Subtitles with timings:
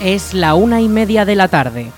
[0.00, 1.92] Es la una y media de la tarde.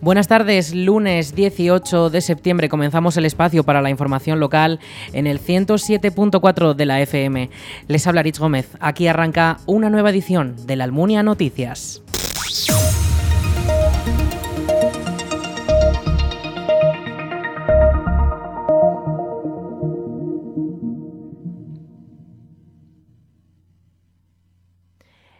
[0.00, 4.80] Buenas tardes, lunes 18 de septiembre comenzamos el espacio para la información local
[5.12, 7.48] en el 107.4 de la FM.
[7.86, 12.02] Les habla Rich Gómez, aquí arranca una nueva edición de la Almunia Noticias.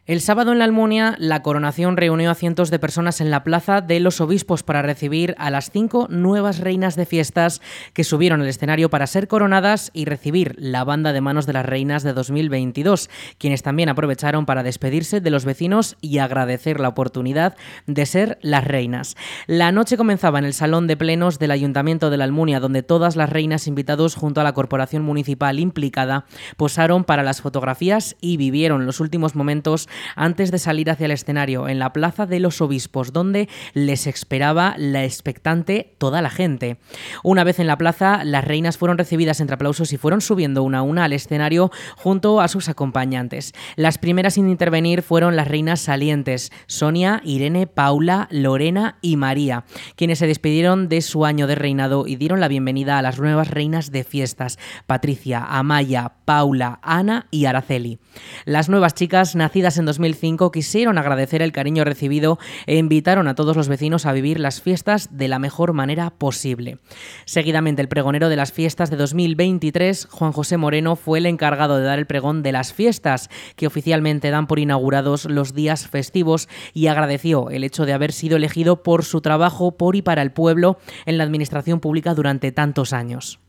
[0.06, 3.80] El sábado en la Almunia, la coronación reunió a cientos de personas en la Plaza
[3.80, 7.60] de los Obispos para recibir a las cinco nuevas reinas de fiestas
[7.92, 11.66] que subieron al escenario para ser coronadas y recibir la banda de manos de las
[11.66, 17.56] reinas de 2022, quienes también aprovecharon para despedirse de los vecinos y agradecer la oportunidad
[17.88, 19.16] de ser las reinas.
[19.48, 23.16] La noche comenzaba en el Salón de Plenos del Ayuntamiento de la Almunia, donde todas
[23.16, 26.26] las reinas invitados junto a la corporación municipal implicada
[26.56, 31.68] posaron para las fotografías y vivieron los últimos momentos antes de salir hacia el escenario
[31.68, 36.78] en la Plaza de los Obispos, donde les esperaba la expectante toda la gente.
[37.22, 40.78] Una vez en la plaza, las reinas fueron recibidas entre aplausos y fueron subiendo una
[40.78, 43.54] a una al escenario junto a sus acompañantes.
[43.76, 49.64] Las primeras en intervenir fueron las reinas salientes, Sonia, Irene, Paula, Lorena y María,
[49.96, 53.48] quienes se despidieron de su año de reinado y dieron la bienvenida a las nuevas
[53.48, 57.98] reinas de fiestas, Patricia, Amaya, Paula, Ana y Araceli.
[58.44, 63.56] Las nuevas chicas, nacidas en 2005 quisieron agradecer el cariño recibido e invitaron a todos
[63.56, 66.78] los vecinos a vivir las fiestas de la mejor manera posible.
[67.24, 71.84] Seguidamente, el pregonero de las fiestas de 2023, Juan José Moreno, fue el encargado de
[71.84, 76.88] dar el pregón de las fiestas, que oficialmente dan por inaugurados los días festivos, y
[76.88, 80.78] agradeció el hecho de haber sido elegido por su trabajo por y para el pueblo
[81.06, 83.40] en la administración pública durante tantos años.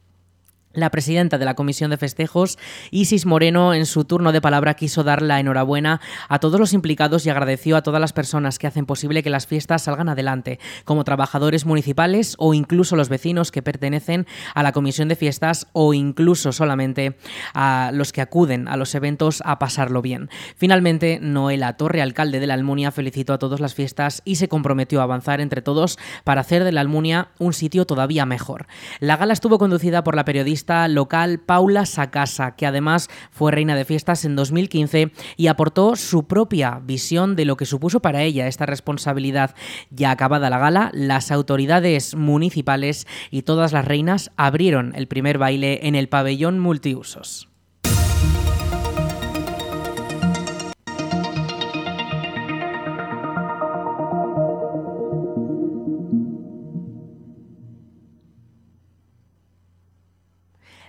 [0.73, 2.59] La presidenta de la Comisión de Festejos,
[2.91, 7.25] Isis Moreno, en su turno de palabra quiso dar la enhorabuena a todos los implicados
[7.25, 11.05] y agradeció a todas las personas que hacen posible que las fiestas salgan adelante, como
[11.05, 16.51] trabajadores municipales o incluso los vecinos que pertenecen a la Comisión de Fiestas o incluso
[16.51, 17.17] solamente
[17.53, 20.29] a los que acuden a los eventos a pasarlo bien.
[20.57, 24.99] Finalmente, Noela Torre, alcalde de la Almunia, felicitó a todas las fiestas y se comprometió
[24.99, 28.67] a avanzar entre todos para hacer de la Almunia un sitio todavía mejor.
[28.99, 33.85] La gala estuvo conducida por la periodista local Paula Sacasa, que además fue reina de
[33.85, 38.65] fiestas en 2015 y aportó su propia visión de lo que supuso para ella esta
[38.65, 39.55] responsabilidad.
[39.89, 45.87] Ya acabada la gala, las autoridades municipales y todas las reinas abrieron el primer baile
[45.87, 47.49] en el pabellón multiusos.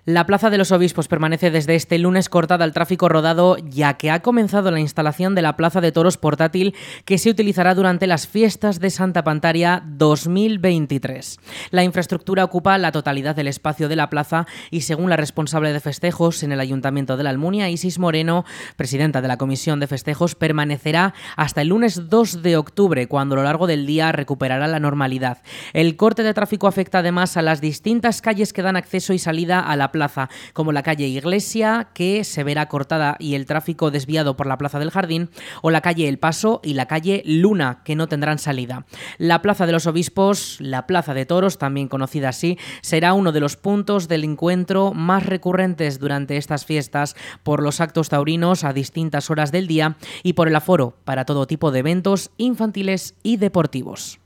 [0.08, 4.10] La Plaza de los Obispos permanece desde este lunes cortada al tráfico rodado ya que
[4.10, 6.74] ha comenzado la instalación de la Plaza de Toros portátil
[7.04, 11.38] que se utilizará durante las fiestas de Santa Pantaria 2023.
[11.72, 15.80] La infraestructura ocupa la totalidad del espacio de la plaza y según la responsable de
[15.80, 20.34] festejos en el Ayuntamiento de la Almunia, Isis Moreno, presidenta de la Comisión de Festejos,
[20.34, 24.80] permanecerá hasta el lunes 2 de octubre, cuando a lo largo del día recuperará la
[24.80, 25.42] normalidad.
[25.74, 29.60] El corte de tráfico afecta además a las distintas calles que dan acceso y salida
[29.60, 33.90] a la plaza plaza, como la calle Iglesia, que se verá cortada y el tráfico
[33.90, 35.28] desviado por la Plaza del Jardín,
[35.60, 38.86] o la calle El Paso y la calle Luna, que no tendrán salida.
[39.18, 43.40] La Plaza de los Obispos, la Plaza de Toros, también conocida así, será uno de
[43.40, 49.30] los puntos del encuentro más recurrentes durante estas fiestas por los actos taurinos a distintas
[49.30, 54.20] horas del día y por el aforo para todo tipo de eventos infantiles y deportivos.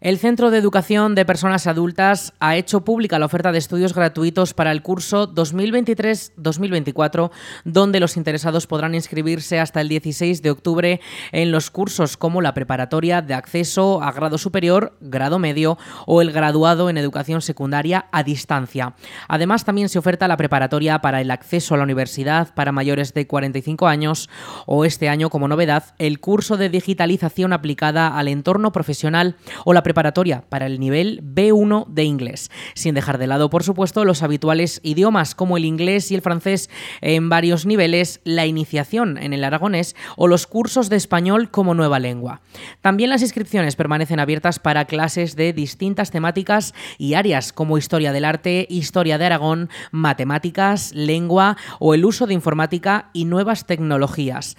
[0.00, 4.54] El Centro de Educación de Personas Adultas ha hecho pública la oferta de estudios gratuitos
[4.54, 7.32] para el curso 2023-2024,
[7.64, 11.00] donde los interesados podrán inscribirse hasta el 16 de octubre
[11.32, 16.30] en los cursos como la preparatoria de acceso a grado superior, grado medio o el
[16.30, 18.94] graduado en educación secundaria a distancia.
[19.26, 23.26] Además, también se oferta la preparatoria para el acceso a la universidad para mayores de
[23.26, 24.30] 45 años
[24.64, 29.34] o este año, como novedad, el curso de digitalización aplicada al entorno profesional
[29.64, 34.04] o la preparatoria para el nivel B1 de inglés, sin dejar de lado, por supuesto,
[34.04, 36.68] los habituales idiomas como el inglés y el francés
[37.00, 42.00] en varios niveles, la iniciación en el aragonés o los cursos de español como nueva
[42.00, 42.42] lengua.
[42.82, 48.26] También las inscripciones permanecen abiertas para clases de distintas temáticas y áreas como historia del
[48.26, 54.58] arte, historia de Aragón, matemáticas, lengua o el uso de informática y nuevas tecnologías.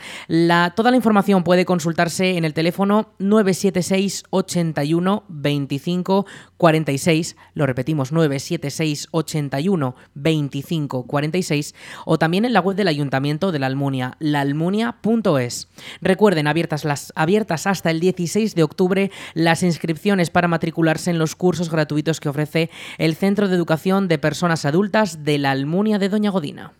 [0.75, 6.25] Toda la información puede consultarse en el teléfono 976 81 25
[6.57, 11.75] 46, lo repetimos 976 81 25 46
[12.05, 15.67] o también en la web del Ayuntamiento de la Almunia, laalmunia.es.
[16.01, 21.35] Recuerden, abiertas, las, abiertas hasta el 16 de octubre las inscripciones para matricularse en los
[21.35, 26.09] cursos gratuitos que ofrece el Centro de Educación de Personas Adultas de la Almunia de
[26.09, 26.73] Doña Godina.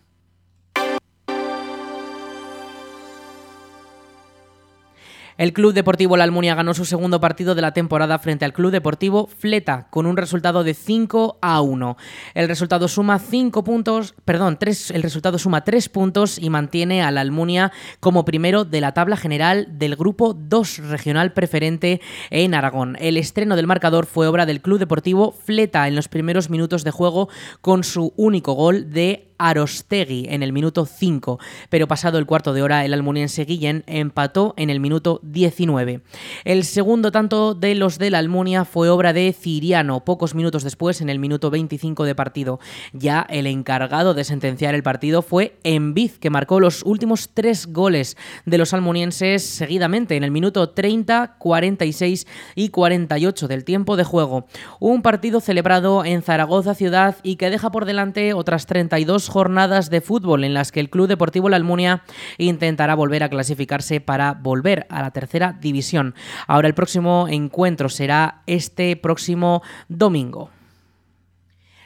[5.40, 8.72] El Club Deportivo La Almunia ganó su segundo partido de la temporada frente al Club
[8.72, 11.96] Deportivo Fleta con un resultado de 5 a 1.
[12.34, 17.10] El resultado suma 5 puntos, perdón, 3, el resultado suma 3 puntos y mantiene a
[17.10, 22.98] la Almunia como primero de la tabla general del grupo 2 regional preferente en Aragón.
[23.00, 26.90] El estreno del marcador fue obra del Club Deportivo Fleta en los primeros minutos de
[26.90, 27.30] juego
[27.62, 31.40] con su único gol de Arostegui en el minuto 5,
[31.70, 36.02] pero pasado el cuarto de hora el almuniense Guillén empató en el minuto 19.
[36.44, 41.00] El segundo tanto de los de la Almunia fue obra de Ciriano, pocos minutos después
[41.00, 42.60] en el minuto 25 de partido.
[42.92, 48.16] Ya el encargado de sentenciar el partido fue Enviz, que marcó los últimos tres goles
[48.44, 54.46] de los almunienses seguidamente en el minuto 30, 46 y 48 del tiempo de juego.
[54.80, 60.00] Un partido celebrado en Zaragoza ciudad y que deja por delante otras 32 jornadas de
[60.00, 62.02] fútbol en las que el Club Deportivo La Almunia
[62.36, 66.14] intentará volver a clasificarse para volver a la tercera división.
[66.46, 70.50] Ahora el próximo encuentro será este próximo domingo.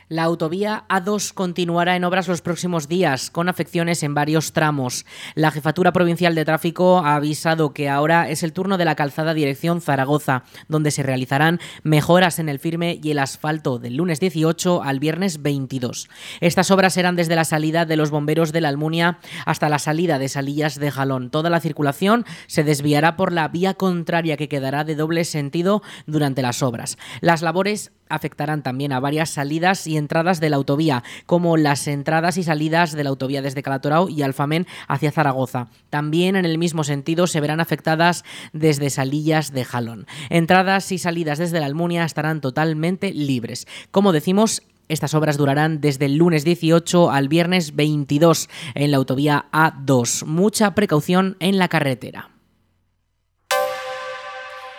[0.09, 5.06] La autovía A2 continuará en obras los próximos días, con afecciones en varios tramos.
[5.35, 9.33] La Jefatura Provincial de Tráfico ha avisado que ahora es el turno de la calzada
[9.33, 14.83] dirección Zaragoza, donde se realizarán mejoras en el firme y el asfalto del lunes 18
[14.83, 16.09] al viernes 22.
[16.41, 20.19] Estas obras serán desde la salida de los bomberos de la Almunia hasta la salida
[20.19, 21.31] de Salillas de Jalón.
[21.31, 26.43] Toda la circulación se desviará por la vía contraria que quedará de doble sentido durante
[26.43, 26.99] las obras.
[27.23, 32.37] Las labores afectarán también a varias salidas y entradas de la autovía, como las entradas
[32.37, 35.69] y salidas de la autovía desde Calatorao y Alfamén hacia Zaragoza.
[35.91, 40.06] También en el mismo sentido se verán afectadas desde Salillas de Jalón.
[40.31, 43.67] Entradas y salidas desde la Almunia estarán totalmente libres.
[43.91, 49.47] Como decimos, estas obras durarán desde el lunes 18 al viernes 22 en la autovía
[49.51, 50.27] A2.
[50.27, 52.34] Mucha precaución en la carretera.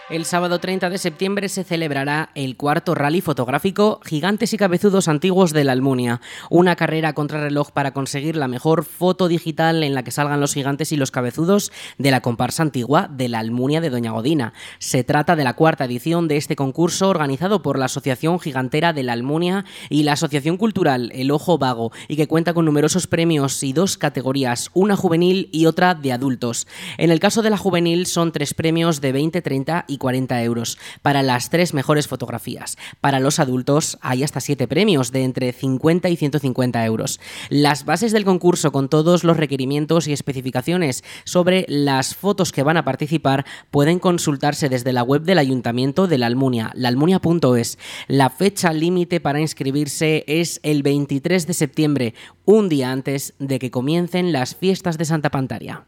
[0.08, 5.52] El sábado 30 de septiembre se celebrará el cuarto rally fotográfico Gigantes y Cabezudos Antiguos
[5.52, 6.22] de la Almunia,
[6.52, 10.92] una carrera contrarreloj para conseguir la mejor foto digital en la que salgan los gigantes
[10.92, 14.54] y los cabezudos de la comparsa antigua de la Almunia de Doña Godina.
[14.78, 19.02] Se trata de la cuarta edición de este concurso organizado por la Asociación Gigantera de
[19.02, 23.64] la Almunia y la Asociación Cultural El Ojo Vago y que cuenta con numerosos premios
[23.64, 26.68] y dos categorías, una juvenil y otra de adultos.
[27.00, 30.78] En el caso de la juvenil son tres premios de 20, 30 y 40 euros
[31.02, 32.78] para las tres mejores fotografías.
[33.02, 37.20] Para los adultos hay hasta siete premios de entre 50 y 150 euros.
[37.50, 42.78] Las bases del concurso con todos los requerimientos y especificaciones sobre las fotos que van
[42.78, 47.78] a participar pueden consultarse desde la web del Ayuntamiento de la Almunia, laalmunia.es.
[48.08, 52.14] La fecha límite para inscribirse es el 23 de septiembre,
[52.46, 55.86] un día antes de que comiencen las fiestas de Santa Pantaria.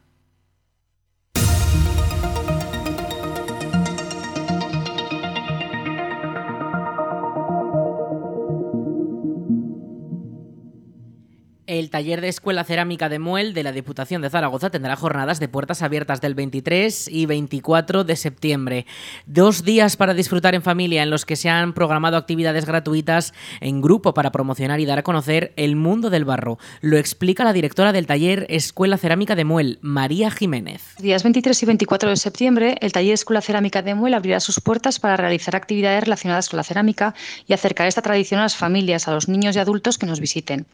[11.77, 15.48] El taller de Escuela Cerámica de Muel de la Diputación de Zaragoza tendrá jornadas de
[15.48, 18.88] puertas abiertas del 23 y 24 de septiembre.
[19.27, 23.31] Dos días para disfrutar en familia en los que se han programado actividades gratuitas
[23.62, 26.57] en grupo para promocionar y dar a conocer el mundo del barro.
[26.81, 30.96] Lo explica la directora del taller Escuela Cerámica de Muel, María Jiménez.
[30.98, 35.00] Días 23 y 24 de septiembre, el taller Escuela Cerámica de Muel abrirá sus puertas
[35.00, 37.13] para realizar actividades relacionadas con la cerámica
[37.46, 40.65] y acercar esta tradición a las familias, a los niños y adultos que nos visiten.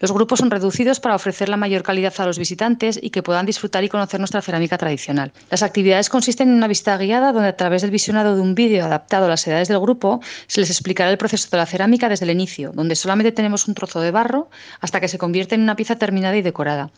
[0.00, 3.46] Los grupos son reducidos para ofrecer la mayor calidad a los visitantes y que puedan
[3.46, 5.32] disfrutar y conocer nuestra cerámica tradicional.
[5.50, 8.84] Las actividades consisten en una visita guiada donde a través del visionado de un vídeo
[8.84, 12.26] adaptado a las edades del grupo se les explicará el proceso de la cerámica desde
[12.26, 14.50] el inicio, donde solamente tenemos un trozo de barro
[14.80, 16.90] hasta que se convierte en una pieza terminada y decorada.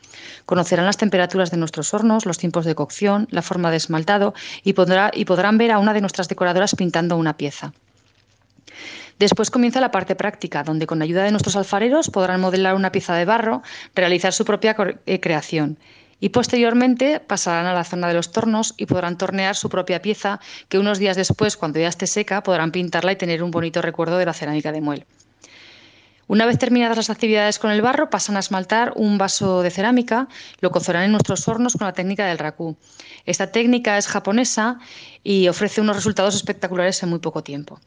[0.45, 4.75] Conocerán las temperaturas de nuestros hornos, los tiempos de cocción, la forma de esmaltado y,
[5.15, 7.73] y podrán ver a una de nuestras decoradoras pintando una pieza.
[9.21, 13.15] Después comienza la parte práctica, donde con ayuda de nuestros alfareros podrán modelar una pieza
[13.15, 13.63] de barro,
[13.95, 14.75] realizar su propia
[15.05, 15.79] eh, creación
[16.21, 20.41] y posteriormente pasarán a la zona de los tornos y podrán tornear su propia pieza
[20.71, 24.17] que unos días después, cuando ya esté seca, podrán pintarla y tener un bonito recuerdo
[24.17, 25.05] de la cerámica de muel.
[26.27, 30.29] Una vez terminadas las actividades con el barro, pasan a esmaltar un vaso de cerámica,
[30.61, 32.75] lo cocerán en nuestros hornos con la técnica del raku.
[33.27, 34.79] Esta técnica es japonesa
[35.23, 37.81] y ofrece unos resultados espectaculares en muy poco tiempo.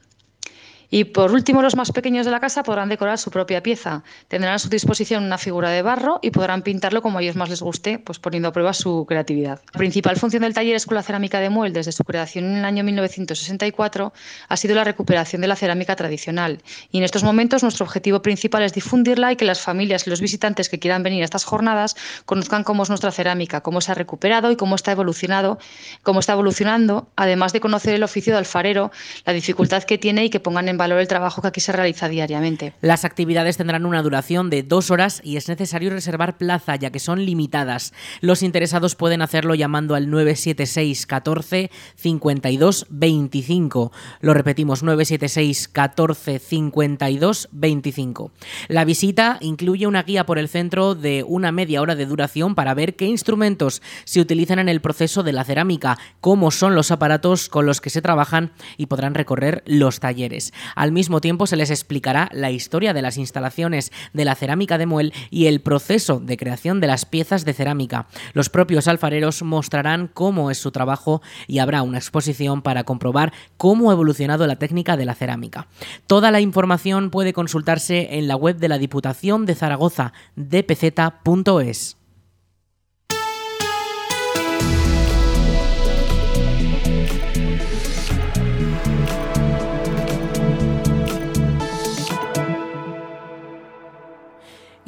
[0.95, 4.03] Y por último, los más pequeños de la casa podrán decorar su propia pieza.
[4.27, 7.50] Tendrán a su disposición una figura de barro y podrán pintarlo como a ellos más
[7.50, 9.59] les guste, pues poniendo a prueba su creatividad.
[9.73, 12.83] La principal función del taller Escuela Cerámica de Muel desde su creación en el año
[12.83, 14.13] 1964
[14.47, 16.62] ha sido la recuperación de la cerámica tradicional.
[16.91, 20.21] Y en estos momentos nuestro objetivo principal es difundirla y que las familias y los
[20.21, 21.95] visitantes que quieran venir a estas jornadas
[22.27, 25.57] conozcan cómo es nuestra cerámica, cómo se ha recuperado y cómo está evolucionado,
[26.03, 28.91] cómo está evolucionando, además de conocer el oficio de alfarero,
[29.25, 32.10] la dificultad que tiene y que pongan en valor el trabajo que aquí se realiza
[32.10, 32.74] diariamente.
[32.82, 37.00] Las actividades tendrán una duración de dos horas y es necesario reservar plaza ya que
[37.00, 37.94] son limitadas.
[38.20, 43.92] Los interesados pueden hacerlo llamando al 976 14 52 25.
[44.20, 48.32] Lo repetimos, 976 14 52 25.
[48.68, 52.74] La visita incluye una guía por el centro de una media hora de duración para
[52.74, 57.48] ver qué instrumentos se utilizan en el proceso de la cerámica, cómo son los aparatos
[57.48, 60.52] con los que se trabajan y podrán recorrer los talleres.
[60.75, 64.86] Al mismo tiempo se les explicará la historia de las instalaciones de la cerámica de
[64.86, 68.08] Muel y el proceso de creación de las piezas de cerámica.
[68.34, 73.89] Los propios alfareros mostrarán cómo es su trabajo y habrá una exposición para comprobar cómo
[73.89, 75.67] ha evolucionado la técnica de la cerámica.
[76.08, 82.02] Toda la información puede consultarse en la web de la Diputación de Zaragoza, dpz.es.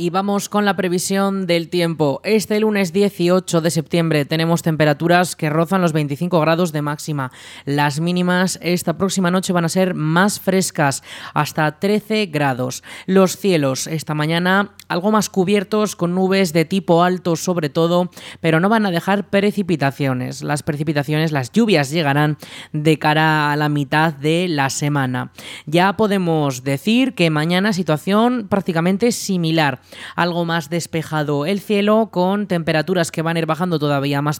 [0.05, 2.21] Y vamos con la previsión del tiempo.
[2.23, 7.31] Este lunes 18 de septiembre tenemos temperaturas que rozan los 25 grados de máxima.
[7.65, 11.01] Las mínimas esta próxima noche van a ser más frescas,
[11.33, 12.83] hasta 13 grados.
[13.07, 18.59] Los cielos esta mañana algo más cubiertos con nubes de tipo alto sobre todo, pero
[18.59, 20.43] no van a dejar precipitaciones.
[20.43, 22.37] Las precipitaciones, las lluvias llegarán
[22.73, 25.31] de cara a la mitad de la semana.
[25.65, 29.81] Ya podemos decir que mañana situación prácticamente similar
[30.15, 34.39] algo más despejado el cielo con temperaturas que van a ir bajando todavía más,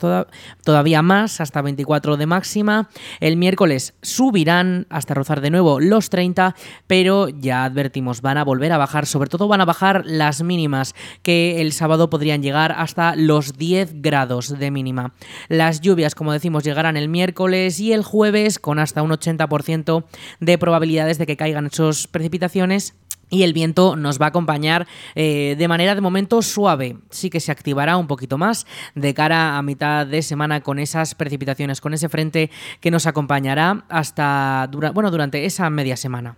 [0.63, 2.89] todavía más hasta 24 de máxima.
[3.19, 6.55] El miércoles subirán hasta rozar de nuevo los 30,
[6.87, 10.95] pero ya advertimos, van a volver a bajar, sobre todo van a bajar las mínimas
[11.21, 15.13] que el sábado podrían llegar hasta los 10 grados de mínima.
[15.47, 20.05] Las lluvias, como decimos, llegarán el miércoles y el jueves con hasta un 80%
[20.39, 22.95] de probabilidades de que caigan esas precipitaciones
[23.29, 26.97] y el viento nos va a acompañar eh, de manera de momento suave.
[27.09, 31.15] Sí que se activará un poquito más de cara a mitad de semana con esas
[31.15, 36.37] precipitaciones, con ese frente que nos acompañará hasta bueno, durante esa media semana.